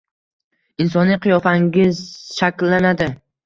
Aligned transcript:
insoniy 0.85 1.19
qiyofangiz 1.27 2.03
shakllanadi. 2.41 3.13